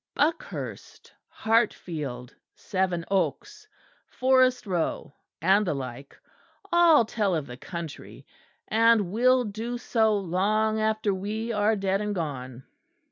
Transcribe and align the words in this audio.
Buckhurst, 0.15 1.13
Hartfield, 1.29 2.33
Sevenoaks, 2.55 3.67
Forest 4.07 4.65
Row, 4.65 5.13
and 5.43 5.67
the 5.67 5.75
like, 5.75 6.19
all 6.73 7.05
tell 7.05 7.35
of 7.35 7.45
the 7.45 7.55
country, 7.55 8.25
and 8.67 9.11
will 9.11 9.43
do 9.43 9.77
so 9.77 10.17
long 10.17 10.79
after 10.81 11.13
we 11.13 11.51
are 11.53 11.75
dead 11.75 12.01
and 12.01 12.15
gone." 12.15 12.63